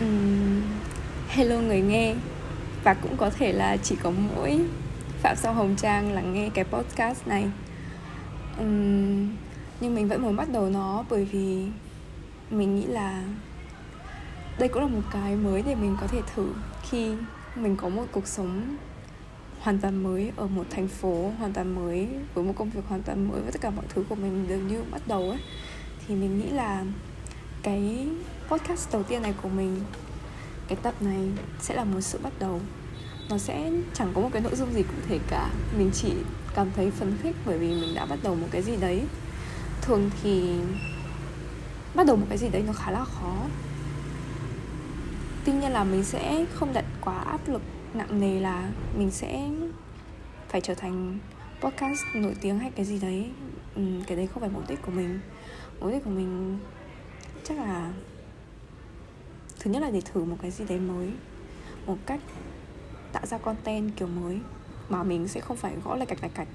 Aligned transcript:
um, 0.00 0.62
hello 1.28 1.60
người 1.60 1.80
nghe. 1.80 2.14
Và 2.84 2.94
cũng 2.94 3.16
có 3.16 3.30
thể 3.30 3.52
là 3.52 3.76
chỉ 3.76 3.96
có 4.02 4.10
mỗi 4.10 4.60
phạm 5.22 5.36
sau 5.36 5.54
hồng 5.54 5.74
trang 5.76 6.12
lắng 6.12 6.34
nghe 6.34 6.50
cái 6.54 6.64
podcast 6.64 7.26
này. 7.26 7.44
Um, 8.58 9.36
nhưng 9.80 9.94
mình 9.94 10.08
vẫn 10.08 10.22
muốn 10.22 10.36
bắt 10.36 10.48
đầu 10.52 10.68
nó 10.68 11.04
bởi 11.10 11.24
vì 11.24 11.66
mình 12.50 12.76
nghĩ 12.76 12.86
là 12.86 13.22
đây 14.58 14.68
cũng 14.68 14.82
là 14.82 14.88
một 14.88 15.02
cái 15.12 15.36
mới 15.36 15.62
để 15.62 15.74
mình 15.74 15.96
có 16.00 16.06
thể 16.06 16.20
thử 16.34 16.52
khi 16.90 17.10
mình 17.56 17.76
có 17.76 17.88
một 17.88 18.04
cuộc 18.12 18.26
sống 18.26 18.76
hoàn 19.60 19.78
toàn 19.78 20.02
mới 20.02 20.32
ở 20.36 20.46
một 20.46 20.64
thành 20.70 20.88
phố 20.88 21.32
hoàn 21.38 21.52
toàn 21.52 21.74
mới 21.74 22.08
với 22.34 22.44
một 22.44 22.52
công 22.56 22.70
việc 22.70 22.80
hoàn 22.88 23.02
toàn 23.02 23.28
mới 23.28 23.40
với 23.40 23.52
tất 23.52 23.60
cả 23.60 23.70
mọi 23.70 23.84
thứ 23.88 24.04
của 24.08 24.14
mình 24.14 24.48
đều 24.48 24.58
như 24.58 24.82
bắt 24.90 25.02
đầu 25.06 25.30
ấy. 25.30 25.38
Thì 26.06 26.14
mình 26.14 26.38
nghĩ 26.38 26.48
là 26.50 26.84
cái 27.62 28.06
podcast 28.52 28.92
đầu 28.92 29.02
tiên 29.02 29.22
này 29.22 29.34
của 29.42 29.48
mình. 29.48 29.80
Cái 30.68 30.78
tập 30.82 30.94
này 31.00 31.28
sẽ 31.60 31.74
là 31.74 31.84
một 31.84 32.00
sự 32.00 32.18
bắt 32.22 32.32
đầu. 32.38 32.60
Nó 33.30 33.38
sẽ 33.38 33.72
chẳng 33.94 34.12
có 34.14 34.20
một 34.20 34.28
cái 34.32 34.42
nội 34.42 34.54
dung 34.54 34.72
gì 34.72 34.82
cụ 34.82 34.94
thể 35.08 35.18
cả. 35.28 35.50
Mình 35.78 35.90
chỉ 35.94 36.12
cảm 36.54 36.70
thấy 36.76 36.90
phấn 36.90 37.18
khích 37.22 37.36
bởi 37.46 37.58
vì 37.58 37.68
mình 37.68 37.94
đã 37.94 38.06
bắt 38.06 38.18
đầu 38.22 38.34
một 38.34 38.46
cái 38.50 38.62
gì 38.62 38.76
đấy. 38.76 39.02
Thường 39.82 40.10
thì 40.22 40.54
bắt 41.94 42.06
đầu 42.06 42.16
một 42.16 42.26
cái 42.28 42.38
gì 42.38 42.48
đấy 42.48 42.62
nó 42.66 42.72
khá 42.72 42.90
là 42.90 43.04
khó. 43.04 43.36
Tuy 45.44 45.52
nhiên 45.52 45.72
là 45.72 45.84
mình 45.84 46.04
sẽ 46.04 46.44
không 46.54 46.72
đặt 46.72 46.84
quá 47.00 47.18
áp 47.18 47.48
lực 47.48 47.62
nặng 47.94 48.20
nề 48.20 48.40
là 48.40 48.70
mình 48.98 49.10
sẽ 49.10 49.48
phải 50.48 50.60
trở 50.60 50.74
thành 50.74 51.18
podcast 51.60 52.00
nổi 52.14 52.34
tiếng 52.40 52.58
hay 52.58 52.70
cái 52.70 52.84
gì 52.84 52.98
đấy. 52.98 53.30
Ừ, 53.74 53.82
cái 54.06 54.16
đấy 54.16 54.26
không 54.26 54.40
phải 54.40 54.50
mục 54.50 54.68
đích 54.68 54.82
của 54.82 54.92
mình. 54.92 55.20
Mục 55.80 55.90
đích 55.92 56.04
của 56.04 56.10
mình 56.10 56.58
chắc 57.44 57.58
là 57.58 57.92
thứ 59.62 59.70
nhất 59.70 59.82
là 59.82 59.90
để 59.90 60.00
thử 60.00 60.24
một 60.24 60.36
cái 60.42 60.50
gì 60.50 60.64
đấy 60.68 60.78
mới 60.80 61.10
một 61.86 61.96
cách 62.06 62.20
tạo 63.12 63.26
ra 63.26 63.38
content 63.38 63.96
kiểu 63.96 64.08
mới 64.08 64.40
mà 64.88 65.02
mình 65.02 65.28
sẽ 65.28 65.40
không 65.40 65.56
phải 65.56 65.76
gõ 65.84 65.96
lại 65.96 66.06
cạch 66.06 66.22
lại 66.22 66.30
cạch. 66.34 66.48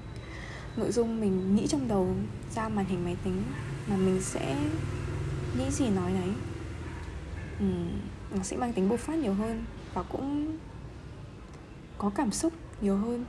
Nội 0.76 0.92
dung 0.92 1.20
mình 1.20 1.56
nghĩ 1.56 1.66
trong 1.66 1.88
đầu 1.88 2.14
ra 2.54 2.68
màn 2.68 2.84
hình 2.84 3.04
máy 3.04 3.16
tính 3.24 3.42
mà 3.86 3.96
mình 3.96 4.20
sẽ 4.22 4.56
nghĩ 5.58 5.70
gì 5.70 5.88
nói 5.88 6.12
đấy. 6.12 6.30
Ừ, 7.60 7.66
nó 8.36 8.42
sẽ 8.42 8.56
mang 8.56 8.72
tính 8.72 8.88
bộc 8.88 9.00
phát 9.00 9.18
nhiều 9.18 9.34
hơn 9.34 9.64
và 9.94 10.02
cũng 10.02 10.56
có 11.98 12.10
cảm 12.14 12.30
xúc 12.30 12.52
nhiều 12.80 12.96
hơn. 12.96 13.24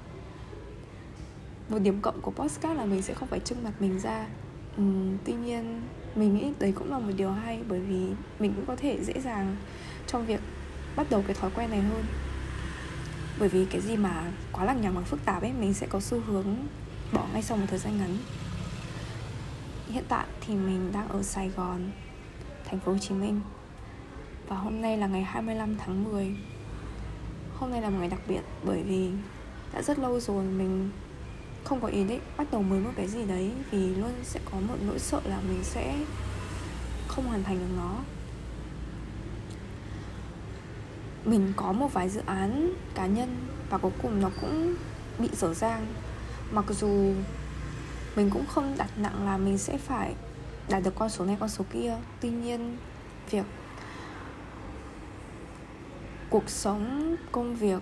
Một 1.70 1.80
điểm 1.80 2.02
cộng 2.02 2.22
của 2.22 2.32
podcast 2.32 2.78
là 2.78 2.86
mình 2.86 3.02
sẽ 3.02 3.14
không 3.14 3.28
phải 3.28 3.40
trưng 3.40 3.64
mặt 3.64 3.74
mình 3.80 4.00
ra. 4.00 4.28
Ừ, 4.78 4.84
tuy 5.26 5.34
nhiên 5.34 5.82
mình 6.16 6.36
nghĩ 6.36 6.52
đấy 6.60 6.74
cũng 6.76 6.92
là 6.92 7.00
một 7.00 7.12
điều 7.18 7.32
hay 7.32 7.60
bởi 7.68 7.80
vì 7.80 8.06
mình 8.40 8.54
cũng 8.56 8.66
có 8.66 8.76
thể 8.76 9.04
dễ 9.04 9.14
dàng 9.22 9.56
trong 10.08 10.26
việc 10.26 10.40
bắt 10.96 11.08
đầu 11.10 11.24
cái 11.28 11.36
thói 11.36 11.52
quen 11.56 11.70
này 11.70 11.82
hơn. 11.82 12.04
Bởi 13.40 13.50
vì 13.50 13.66
cái 13.66 13.82
gì 13.82 13.98
mà 13.98 14.24
quá 14.52 14.66
lằng 14.66 14.82
nhằng 14.82 14.96
và 14.96 15.02
phức 15.02 15.26
tạp 15.26 15.42
ấy, 15.42 15.54
mình 15.60 15.74
sẽ 15.74 15.88
có 15.88 16.00
xu 16.00 16.20
hướng 16.20 16.56
bỏ 17.14 17.28
ngay 17.34 17.42
sau 17.42 17.58
một 17.58 17.66
thời 17.68 17.80
gian 17.80 17.98
ngắn. 17.98 18.18
Hiện 19.88 20.04
tại 20.10 20.26
thì 20.42 20.56
mình 20.56 20.92
đang 20.94 21.08
ở 21.08 21.24
Sài 21.24 21.50
Gòn, 21.50 21.92
thành 22.66 22.80
phố 22.80 22.92
Hồ 22.92 22.98
Chí 22.98 23.16
Minh. 23.16 23.42
Và 24.48 24.56
hôm 24.56 24.82
nay 24.82 24.98
là 24.98 25.08
ngày 25.08 25.24
25 25.24 25.78
tháng 25.78 26.04
10 26.04 26.36
Hôm 27.60 27.72
nay 27.72 27.82
là 27.82 27.90
một 27.90 27.98
ngày 28.00 28.10
đặc 28.10 28.20
biệt 28.28 28.42
bởi 28.64 28.84
vì 28.84 29.10
đã 29.74 29.82
rất 29.82 30.00
lâu 30.00 30.20
rồi 30.20 30.44
mình 30.44 30.90
không 31.64 31.82
có 31.82 31.88
ý 31.88 32.04
định 32.04 32.22
bắt 32.38 32.48
đầu 32.52 32.62
mới 32.62 32.80
một 32.80 32.92
cái 32.96 33.08
gì 33.08 33.26
đấy 33.26 33.52
vì 33.72 33.96
luôn 33.96 34.12
sẽ 34.24 34.40
có 34.52 34.58
một 34.68 34.76
nỗi 34.86 35.00
sợ 35.00 35.22
là 35.24 35.40
mình 35.48 35.64
sẽ 35.64 35.96
không 37.08 37.26
hoàn 37.26 37.44
thành 37.44 37.60
được 37.60 37.76
nó. 37.78 37.96
Mình 41.26 41.54
có 41.56 41.72
một 41.72 41.94
vài 41.94 42.10
dự 42.10 42.22
án 42.26 42.74
cá 42.96 43.06
nhân 43.06 43.48
và 43.70 43.78
cuối 43.78 43.92
cùng 44.02 44.22
nó 44.22 44.30
cũng 44.42 44.76
bị 45.20 45.30
dở 45.34 45.54
dang. 45.54 45.86
Mặc 46.52 46.66
dù 46.70 47.14
mình 48.16 48.30
cũng 48.30 48.46
không 48.46 48.76
đặt 48.78 48.90
nặng 48.98 49.26
là 49.26 49.38
mình 49.38 49.58
sẽ 49.58 49.78
phải 49.78 50.14
đạt 50.70 50.84
được 50.84 50.96
con 50.96 51.10
số 51.10 51.26
này, 51.26 51.38
con 51.40 51.50
số 51.50 51.66
kia. 51.74 51.96
Tuy 52.22 52.30
nhiên, 52.30 52.78
việc 53.32 53.46
cuộc 56.30 56.50
sống, 56.50 57.16
công 57.32 57.56
việc 57.56 57.82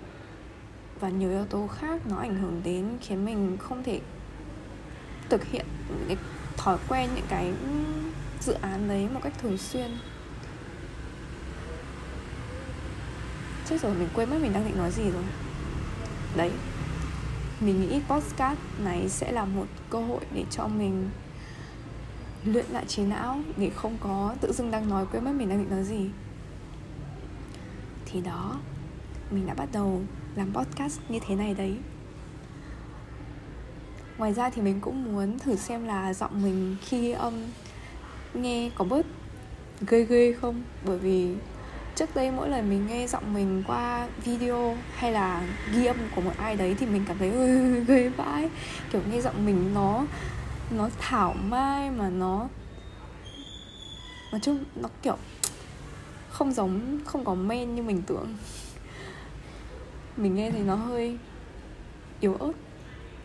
và 1.00 1.10
nhiều 1.10 1.30
yếu 1.30 1.46
tố 1.46 1.68
khác 1.68 2.02
nó 2.10 2.18
ảnh 2.18 2.36
hưởng 2.36 2.62
đến 2.64 2.98
khiến 3.02 3.26
mình 3.26 3.58
không 3.60 3.84
thể 3.84 4.02
thực 5.30 5.44
hiện 5.46 5.66
những 5.90 6.06
cái 6.08 6.18
thói 6.58 6.78
quen, 6.88 7.10
những 7.16 7.26
cái 7.30 7.54
dự 8.42 8.54
án 8.54 8.88
đấy 8.88 9.08
một 9.14 9.20
cách 9.24 9.34
thường 9.42 9.58
xuyên. 9.58 9.98
Chết 13.70 13.82
rồi, 13.82 13.94
mình 13.94 14.08
quên 14.14 14.30
mất 14.30 14.38
mình 14.42 14.54
đang 14.54 14.66
định 14.66 14.78
nói 14.78 14.92
gì 14.92 15.04
rồi. 15.04 15.24
Đấy, 16.36 16.52
mình 17.60 17.82
nghĩ 17.82 18.02
podcast 18.10 18.60
này 18.80 19.10
sẽ 19.10 19.32
là 19.32 19.46
một 19.46 19.66
cơ 19.90 20.00
hội 20.00 20.22
để 20.34 20.44
cho 20.52 20.68
mình 20.68 21.10
luyện 22.46 22.66
lại 22.66 22.86
trí 22.88 23.04
não 23.04 23.40
để 23.58 23.70
không 23.70 23.98
có 24.02 24.36
tự 24.42 24.54
dưng 24.54 24.72
đang 24.72 24.90
nói 24.90 25.06
quên 25.12 25.26
mất 25.26 25.32
mình 25.36 25.50
đang 25.50 25.60
định 25.60 25.70
nói 25.70 25.84
gì. 25.84 26.10
Thì 28.06 28.22
đó, 28.22 28.56
mình 29.32 29.48
đã 29.48 29.54
bắt 29.54 29.70
đầu 29.72 30.02
làm 30.38 30.54
podcast 30.54 31.00
như 31.10 31.20
thế 31.28 31.36
này 31.36 31.54
đấy. 31.54 31.78
Ngoài 34.18 34.34
ra 34.34 34.50
thì 34.50 34.62
mình 34.62 34.80
cũng 34.82 35.04
muốn 35.04 35.40
thử 35.40 35.56
xem 35.56 35.86
là 35.86 36.14
giọng 36.14 36.44
mình 36.44 36.76
khi 36.82 37.02
ghi 37.02 37.12
âm 37.12 37.34
nghe 38.34 38.70
có 38.76 38.86
bớt 38.86 39.06
ghê 39.88 40.04
ghê 40.04 40.34
không? 40.42 40.62
Bởi 40.86 40.98
vì 40.98 41.36
trước 41.96 42.16
đây 42.16 42.32
mỗi 42.32 42.50
lần 42.50 42.70
mình 42.70 42.88
nghe 42.88 43.08
giọng 43.08 43.34
mình 43.34 43.64
qua 43.68 44.08
video 44.24 44.78
hay 44.96 45.12
là 45.12 45.48
ghi 45.74 45.86
âm 45.86 45.98
của 46.16 46.22
một 46.22 46.34
ai 46.38 46.56
đấy 46.56 46.76
thì 46.80 46.86
mình 46.86 47.04
cảm 47.08 47.18
thấy 47.18 47.32
ơi 47.32 47.86
ghê 47.88 48.10
vãi. 48.10 48.50
Kiểu 48.92 49.02
nghe 49.12 49.22
giọng 49.22 49.46
mình 49.46 49.74
nó 49.74 50.06
nó 50.72 50.90
thảo 51.00 51.34
mai 51.34 51.92
mà 51.92 52.10
nó, 52.10 52.48
nói 54.32 54.42
chung 54.42 54.64
nó 54.76 54.90
kiểu 55.02 55.18
không 56.30 56.52
giống, 56.52 57.00
không 57.06 57.26
có 57.26 57.36
men 57.36 57.76
như 57.76 57.84
mình 57.84 58.02
tưởng 58.08 58.36
mình 60.18 60.36
nghe 60.36 60.52
thì 60.52 60.60
nó 60.60 60.76
hơi 60.76 61.18
yếu 62.20 62.34
ớt 62.34 62.54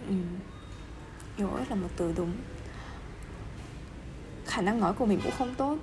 ừ. 0.09 0.15
yếu 1.37 1.49
ớt 1.49 1.65
là 1.71 1.77
một 1.77 1.89
từ 1.97 2.13
đúng 2.17 2.33
khả 4.47 4.63
năng 4.63 4.81
nói 4.81 4.93
của 4.93 5.07
mình 5.07 5.21
cũng 5.23 5.33
không 5.39 5.55
tốt 5.55 5.79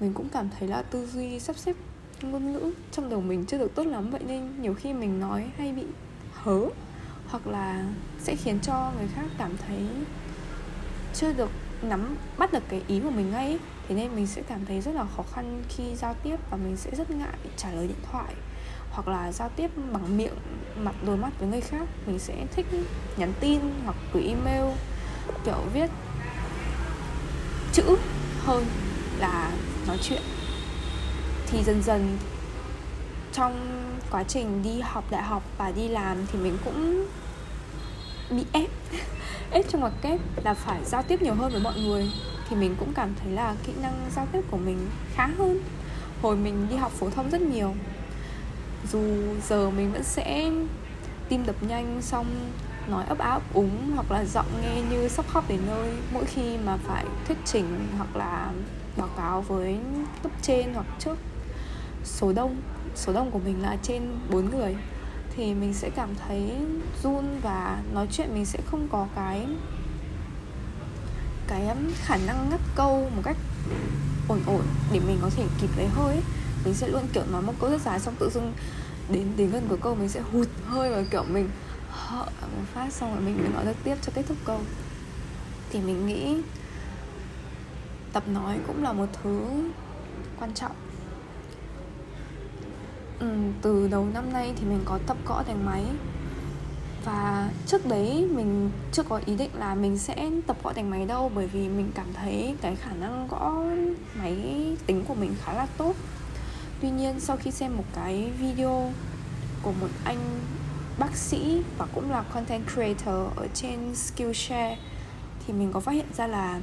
mình 0.00 0.12
cũng 0.12 0.28
cảm 0.28 0.48
thấy 0.58 0.68
là 0.68 0.82
tư 0.82 1.06
duy 1.06 1.40
sắp 1.40 1.56
xếp 1.56 1.76
ngôn 2.22 2.52
ngữ 2.52 2.72
trong 2.92 3.10
đầu 3.10 3.20
mình 3.20 3.44
chưa 3.46 3.58
được 3.58 3.74
tốt 3.74 3.86
lắm 3.86 4.10
vậy 4.10 4.20
nên 4.26 4.62
nhiều 4.62 4.74
khi 4.74 4.92
mình 4.92 5.20
nói 5.20 5.50
hay 5.58 5.72
bị 5.72 5.84
hớ 6.32 6.60
hoặc 7.28 7.46
là 7.46 7.84
sẽ 8.18 8.36
khiến 8.36 8.58
cho 8.62 8.92
người 8.98 9.08
khác 9.14 9.26
cảm 9.38 9.56
thấy 9.66 9.86
chưa 11.14 11.32
được 11.32 11.50
nắm 11.82 12.16
bắt 12.38 12.52
được 12.52 12.62
cái 12.68 12.82
ý 12.88 13.00
của 13.00 13.10
mình 13.10 13.30
ngay 13.30 13.46
ấy. 13.46 13.58
thế 13.88 13.94
nên 13.94 14.16
mình 14.16 14.26
sẽ 14.26 14.42
cảm 14.42 14.64
thấy 14.64 14.80
rất 14.80 14.94
là 14.94 15.04
khó 15.16 15.22
khăn 15.32 15.62
khi 15.68 15.94
giao 15.94 16.14
tiếp 16.22 16.36
và 16.50 16.56
mình 16.56 16.76
sẽ 16.76 16.90
rất 16.96 17.10
ngại 17.10 17.38
trả 17.56 17.70
lời 17.70 17.86
điện 17.86 18.00
thoại 18.10 18.34
hoặc 18.90 19.08
là 19.08 19.32
giao 19.32 19.48
tiếp 19.56 19.70
bằng 19.92 20.16
miệng, 20.16 20.34
mặt, 20.76 20.94
đôi 21.06 21.16
mắt 21.16 21.30
với 21.38 21.48
người 21.48 21.60
khác, 21.60 21.88
mình 22.06 22.18
sẽ 22.18 22.46
thích 22.56 22.66
nhắn 23.16 23.32
tin 23.40 23.60
hoặc 23.84 23.96
gửi 24.12 24.22
email, 24.22 24.74
kiểu 25.44 25.60
viết 25.74 25.90
chữ 27.72 27.96
hơn 28.44 28.64
là 29.18 29.50
nói 29.86 29.98
chuyện. 30.02 30.22
Thì 31.46 31.62
dần 31.62 31.82
dần 31.82 32.18
trong 33.32 33.82
quá 34.10 34.22
trình 34.22 34.62
đi 34.62 34.80
học 34.80 35.04
đại 35.10 35.22
học 35.22 35.42
và 35.58 35.70
đi 35.70 35.88
làm 35.88 36.26
thì 36.26 36.38
mình 36.38 36.58
cũng 36.64 37.06
bị 38.30 38.44
ép 38.52 38.70
ép 39.50 39.68
trong 39.68 39.80
ngoặc 39.80 39.92
kép 40.02 40.20
là 40.44 40.54
phải 40.54 40.84
giao 40.84 41.02
tiếp 41.02 41.22
nhiều 41.22 41.34
hơn 41.34 41.52
với 41.52 41.60
mọi 41.60 41.80
người. 41.80 42.10
Thì 42.48 42.56
mình 42.56 42.76
cũng 42.78 42.92
cảm 42.94 43.14
thấy 43.20 43.32
là 43.32 43.54
kỹ 43.66 43.72
năng 43.82 43.94
giao 44.16 44.26
tiếp 44.32 44.40
của 44.50 44.56
mình 44.56 44.78
khá 45.14 45.26
hơn. 45.26 45.60
Hồi 46.22 46.36
mình 46.36 46.66
đi 46.70 46.76
học 46.76 46.92
phổ 46.92 47.10
thông 47.10 47.30
rất 47.30 47.40
nhiều 47.40 47.74
dù 48.92 49.02
giờ 49.48 49.70
mình 49.70 49.92
vẫn 49.92 50.02
sẽ 50.02 50.50
tim 51.28 51.46
đập 51.46 51.56
nhanh, 51.60 52.02
xong 52.02 52.26
nói 52.88 53.04
ấp 53.08 53.18
áp 53.18 53.42
úng, 53.54 53.92
hoặc 53.94 54.10
là 54.10 54.24
giọng 54.24 54.46
nghe 54.62 54.82
như 54.90 55.08
sắp 55.08 55.24
khóc 55.28 55.44
đến 55.48 55.60
nơi 55.66 55.92
mỗi 56.12 56.24
khi 56.24 56.56
mà 56.66 56.76
phải 56.76 57.04
thuyết 57.26 57.38
trình 57.44 57.88
hoặc 57.96 58.16
là 58.16 58.52
báo 58.96 59.08
cáo 59.16 59.40
với 59.40 59.78
cấp 60.22 60.32
trên 60.42 60.74
hoặc 60.74 60.86
trước 60.98 61.18
số 62.04 62.32
đông 62.32 62.56
số 62.94 63.12
đông 63.12 63.30
của 63.30 63.38
mình 63.38 63.62
là 63.62 63.76
trên 63.82 64.02
4 64.30 64.50
người, 64.50 64.76
thì 65.36 65.54
mình 65.54 65.74
sẽ 65.74 65.90
cảm 65.90 66.08
thấy 66.14 66.52
run 67.02 67.24
và 67.42 67.78
nói 67.94 68.06
chuyện 68.12 68.34
mình 68.34 68.46
sẽ 68.46 68.58
không 68.70 68.88
có 68.92 69.06
cái 69.14 69.46
cái 71.48 71.76
khả 71.94 72.16
năng 72.26 72.50
ngắt 72.50 72.60
câu 72.74 73.10
một 73.16 73.22
cách 73.24 73.36
ổn 74.28 74.40
ổn 74.46 74.62
để 74.92 75.00
mình 75.06 75.18
có 75.22 75.30
thể 75.36 75.44
kịp 75.60 75.70
lấy 75.76 75.86
hơi 75.86 76.14
ấy 76.14 76.22
mình 76.66 76.74
sẽ 76.74 76.88
luôn 76.88 77.02
kiểu 77.12 77.22
nói 77.32 77.42
một 77.42 77.52
câu 77.60 77.70
rất 77.70 77.80
dài 77.80 78.00
xong 78.00 78.14
tự 78.18 78.30
dưng 78.30 78.52
đến 79.08 79.26
đến 79.36 79.50
gần 79.50 79.66
của 79.68 79.76
câu 79.76 79.94
mình 79.94 80.08
sẽ 80.08 80.20
hụt 80.20 80.48
hơi 80.64 80.90
và 80.90 81.04
kiểu 81.10 81.24
mình 81.28 81.48
họ 81.90 82.24
một 82.40 82.64
phát 82.74 82.92
xong 82.92 83.12
rồi 83.14 83.20
mình 83.20 83.38
mới 83.38 83.48
nói 83.48 83.64
được 83.64 83.76
tiếp 83.84 83.96
cho 84.02 84.12
kết 84.14 84.22
thúc 84.28 84.36
câu. 84.44 84.60
Thì 85.70 85.80
mình 85.80 86.06
nghĩ 86.06 86.42
tập 88.12 88.22
nói 88.28 88.58
cũng 88.66 88.82
là 88.82 88.92
một 88.92 89.06
thứ 89.22 89.46
quan 90.40 90.54
trọng. 90.54 90.72
Ừ, 93.20 93.26
từ 93.62 93.88
đầu 93.88 94.06
năm 94.14 94.32
nay 94.32 94.52
thì 94.56 94.66
mình 94.66 94.80
có 94.84 94.98
tập 95.06 95.16
gõ 95.26 95.42
đánh 95.48 95.66
máy 95.66 95.84
và 97.04 97.50
trước 97.66 97.86
đấy 97.86 98.28
mình 98.34 98.70
chưa 98.92 99.02
có 99.02 99.20
ý 99.26 99.36
định 99.36 99.50
là 99.54 99.74
mình 99.74 99.98
sẽ 99.98 100.30
tập 100.46 100.56
gõ 100.62 100.72
đánh 100.72 100.90
máy 100.90 101.06
đâu 101.06 101.30
bởi 101.34 101.46
vì 101.46 101.68
mình 101.68 101.90
cảm 101.94 102.06
thấy 102.14 102.56
cái 102.60 102.76
khả 102.76 102.92
năng 102.92 103.28
gõ 103.28 103.54
máy 104.18 104.36
tính 104.86 105.04
của 105.08 105.14
mình 105.14 105.34
khá 105.44 105.52
là 105.52 105.66
tốt 105.78 105.94
tuy 106.80 106.90
nhiên 106.90 107.20
sau 107.20 107.36
khi 107.36 107.50
xem 107.50 107.76
một 107.76 107.84
cái 107.94 108.30
video 108.38 108.92
của 109.62 109.72
một 109.80 109.88
anh 110.04 110.40
bác 110.98 111.16
sĩ 111.16 111.62
và 111.78 111.86
cũng 111.94 112.10
là 112.10 112.22
content 112.22 112.62
creator 112.74 113.36
ở 113.36 113.48
trên 113.54 113.94
Skillshare 113.96 114.78
thì 115.46 115.52
mình 115.52 115.72
có 115.72 115.80
phát 115.80 115.92
hiện 115.92 116.06
ra 116.16 116.26
là 116.26 116.60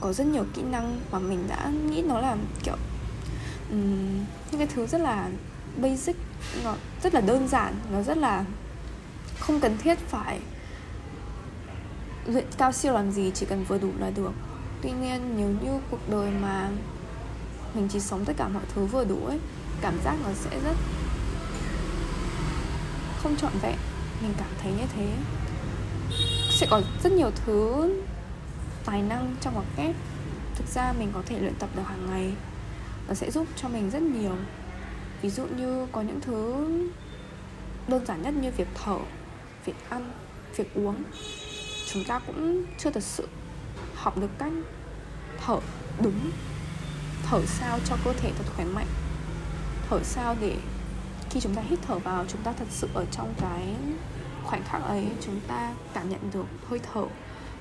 có 0.00 0.12
rất 0.12 0.26
nhiều 0.26 0.44
kỹ 0.54 0.62
năng 0.62 1.00
mà 1.12 1.18
mình 1.18 1.44
đã 1.48 1.72
nghĩ 1.90 2.02
nó 2.02 2.20
là 2.20 2.36
kiểu 2.64 2.76
um, 3.70 4.24
những 4.50 4.58
cái 4.58 4.66
thứ 4.66 4.86
rất 4.86 5.00
là 5.00 5.28
basic 5.76 6.16
nó 6.64 6.74
rất 7.02 7.14
là 7.14 7.20
đơn 7.20 7.48
giản 7.48 7.74
nó 7.92 8.02
rất 8.02 8.18
là 8.18 8.44
không 9.38 9.60
cần 9.60 9.78
thiết 9.78 9.98
phải 9.98 10.40
luyện 12.26 12.44
cao 12.58 12.72
siêu 12.72 12.92
làm 12.92 13.10
gì 13.10 13.30
chỉ 13.34 13.46
cần 13.46 13.64
vừa 13.64 13.78
đủ 13.78 13.90
là 13.98 14.10
được. 14.10 14.32
Tuy 14.82 14.90
nhiên 14.90 15.34
nếu 15.36 15.48
như 15.48 15.80
cuộc 15.90 16.10
đời 16.10 16.30
mà 16.30 16.68
mình 17.74 17.88
chỉ 17.88 18.00
sống 18.00 18.24
tất 18.24 18.32
cả 18.36 18.48
mọi 18.48 18.62
thứ 18.74 18.86
vừa 18.86 19.04
đủ 19.04 19.26
ấy. 19.26 19.38
Cảm 19.80 19.94
giác 20.04 20.16
nó 20.24 20.30
sẽ 20.34 20.50
rất 20.64 20.76
không 23.22 23.36
trọn 23.36 23.52
vẹn. 23.62 23.76
Mình 24.22 24.34
cảm 24.38 24.48
thấy 24.62 24.72
như 24.72 24.84
thế. 24.96 25.12
Sẽ 26.50 26.66
có 26.70 26.82
rất 27.02 27.12
nhiều 27.12 27.30
thứ 27.44 27.90
tài 28.84 29.02
năng 29.02 29.36
trong 29.40 29.54
ngoặc 29.54 29.66
kép 29.76 29.96
thực 30.54 30.66
ra 30.66 30.92
mình 30.98 31.10
có 31.14 31.22
thể 31.26 31.38
luyện 31.38 31.54
tập 31.54 31.68
được 31.76 31.82
hàng 31.86 32.10
ngày. 32.10 32.32
Nó 33.08 33.14
sẽ 33.14 33.30
giúp 33.30 33.46
cho 33.56 33.68
mình 33.68 33.90
rất 33.90 34.02
nhiều. 34.02 34.36
Ví 35.22 35.30
dụ 35.30 35.46
như 35.46 35.86
có 35.92 36.02
những 36.02 36.20
thứ 36.20 36.54
đơn 37.88 38.06
giản 38.06 38.22
nhất 38.22 38.34
như 38.34 38.50
việc 38.56 38.68
thở, 38.74 38.98
việc 39.64 39.74
ăn, 39.88 40.12
việc 40.56 40.74
uống. 40.74 41.02
Chúng 41.86 42.04
ta 42.04 42.18
cũng 42.18 42.64
chưa 42.78 42.90
thật 42.90 43.02
sự 43.02 43.28
học 43.94 44.18
được 44.18 44.30
cách 44.38 44.52
thở 45.44 45.58
đúng 46.02 46.30
thở 47.30 47.46
sao 47.46 47.78
cho 47.84 47.96
cơ 48.04 48.12
thể 48.12 48.32
thật 48.38 48.44
khỏe 48.56 48.64
mạnh? 48.64 48.86
Thở 49.90 50.00
sao 50.02 50.36
để 50.40 50.56
khi 51.30 51.40
chúng 51.40 51.54
ta 51.54 51.62
hít 51.62 51.78
thở 51.86 51.98
vào, 51.98 52.24
chúng 52.28 52.42
ta 52.42 52.52
thật 52.52 52.64
sự 52.70 52.88
ở 52.94 53.04
trong 53.12 53.34
cái 53.40 53.74
khoảnh 54.44 54.62
khắc 54.64 54.82
ấy, 54.82 55.06
chúng 55.20 55.40
ta 55.48 55.74
cảm 55.94 56.10
nhận 56.10 56.30
được 56.32 56.46
hơi 56.68 56.80
thở 56.92 57.04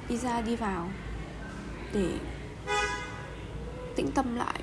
đi 0.09 0.17
ra 0.17 0.41
đi 0.41 0.55
vào 0.55 0.89
để 1.93 2.11
tĩnh 3.95 4.11
tâm 4.11 4.35
lại, 4.35 4.59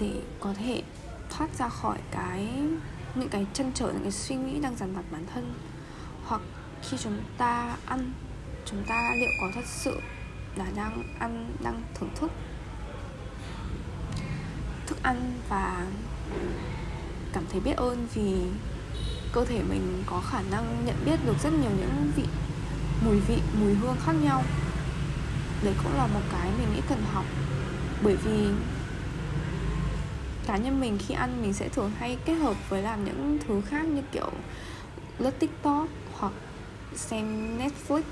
để 0.00 0.20
có 0.40 0.54
thể 0.54 0.82
thoát 1.30 1.54
ra 1.58 1.68
khỏi 1.68 1.98
cái, 2.10 2.48
những 3.14 3.28
cái 3.28 3.46
chân 3.52 3.70
trở, 3.74 3.86
những 3.86 4.02
cái 4.02 4.12
suy 4.12 4.34
nghĩ 4.34 4.60
đang 4.60 4.76
dằn 4.76 4.94
vặt 4.94 5.04
bản 5.10 5.26
thân. 5.34 5.54
Hoặc 6.24 6.40
khi 6.82 6.96
chúng 7.00 7.18
ta 7.38 7.76
ăn, 7.86 8.12
chúng 8.64 8.84
ta 8.88 9.12
liệu 9.16 9.30
có 9.40 9.46
thật 9.54 9.66
sự 9.66 10.00
là 10.56 10.66
đang 10.76 11.02
ăn, 11.18 11.52
đang 11.62 11.82
thưởng 11.94 12.10
thức 12.14 12.24
thức 12.24 12.30
ăn 15.04 15.32
và 15.48 15.86
cảm 17.32 17.44
thấy 17.52 17.60
biết 17.60 17.76
ơn 17.76 18.06
vì 18.14 18.34
cơ 19.32 19.44
thể 19.44 19.62
mình 19.62 20.02
có 20.06 20.22
khả 20.30 20.42
năng 20.50 20.84
nhận 20.86 20.96
biết 21.04 21.16
được 21.26 21.36
rất 21.42 21.52
nhiều 21.52 21.70
những 21.70 22.12
vị, 22.16 22.24
mùi 23.04 23.20
vị, 23.20 23.38
mùi 23.60 23.74
hương 23.74 23.96
khác 24.06 24.12
nhau. 24.12 24.42
Đấy 25.64 25.74
cũng 25.82 25.96
là 25.96 26.06
một 26.06 26.20
cái 26.32 26.50
mình 26.58 26.68
nghĩ 26.74 26.80
cần 26.88 27.02
học, 27.12 27.24
bởi 28.02 28.16
vì 28.16 28.48
cá 30.46 30.56
nhân 30.56 30.80
mình 30.80 30.98
khi 30.98 31.14
ăn 31.14 31.42
mình 31.42 31.52
sẽ 31.52 31.68
thường 31.68 31.92
hay 31.98 32.18
kết 32.24 32.34
hợp 32.34 32.54
với 32.68 32.82
làm 32.82 33.04
những 33.04 33.38
thứ 33.48 33.60
khác 33.60 33.84
như 33.84 34.02
kiểu 34.12 34.30
lướt 35.18 35.38
tiktok 35.38 35.88
hoặc 36.12 36.32
xem 36.96 37.58
netflix 37.58 38.02